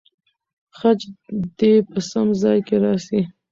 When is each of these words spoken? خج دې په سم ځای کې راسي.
خج 0.77 0.99
دې 1.57 1.73
په 1.89 1.99
سم 2.09 2.27
ځای 2.41 2.57
کې 2.67 2.75
راسي. 2.83 3.21